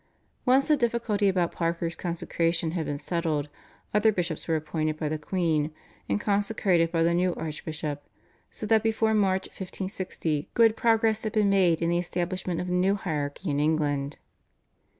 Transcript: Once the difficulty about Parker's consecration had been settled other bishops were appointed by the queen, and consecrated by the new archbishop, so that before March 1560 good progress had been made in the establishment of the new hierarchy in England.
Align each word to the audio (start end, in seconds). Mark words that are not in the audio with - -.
Once 0.47 0.67
the 0.67 0.75
difficulty 0.75 1.29
about 1.29 1.51
Parker's 1.51 1.95
consecration 1.95 2.71
had 2.71 2.87
been 2.87 2.97
settled 2.97 3.49
other 3.93 4.11
bishops 4.11 4.47
were 4.47 4.55
appointed 4.55 4.97
by 4.97 5.07
the 5.07 5.19
queen, 5.19 5.69
and 6.09 6.19
consecrated 6.19 6.91
by 6.91 7.03
the 7.03 7.13
new 7.13 7.35
archbishop, 7.35 8.01
so 8.49 8.65
that 8.65 8.81
before 8.81 9.13
March 9.13 9.45
1560 9.45 10.49
good 10.55 10.75
progress 10.75 11.21
had 11.21 11.33
been 11.33 11.51
made 11.51 11.83
in 11.83 11.89
the 11.91 11.99
establishment 11.99 12.59
of 12.59 12.65
the 12.65 12.73
new 12.73 12.95
hierarchy 12.95 13.51
in 13.51 13.59
England. 13.59 14.17